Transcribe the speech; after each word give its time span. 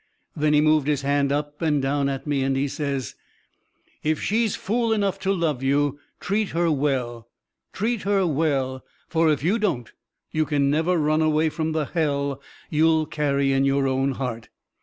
Then 0.35 0.53
he 0.53 0.61
moved 0.61 0.87
his 0.87 1.03
hand 1.03 1.31
up 1.31 1.61
and 1.61 1.79
down 1.79 2.09
at 2.09 2.25
me, 2.25 2.41
and 2.41 2.57
he 2.57 2.67
says: 2.67 3.13
"If 4.01 4.19
she's 4.19 4.55
fool 4.55 4.91
enough 4.91 5.19
to 5.19 5.31
love 5.31 5.61
you, 5.61 5.99
treat 6.19 6.49
her 6.49 6.71
well 6.71 7.29
treat 7.71 8.01
her 8.01 8.25
well. 8.25 8.83
For 9.09 9.29
if 9.31 9.43
you 9.43 9.59
don't, 9.59 9.93
you 10.31 10.43
can 10.47 10.71
never 10.71 10.97
run 10.97 11.21
away 11.21 11.49
from 11.49 11.73
the 11.73 11.85
hell 11.85 12.41
you'll 12.71 13.05
carry 13.05 13.51
in 13.53 13.63
your 13.63 13.87
own 13.87 14.13
heart." 14.13 14.49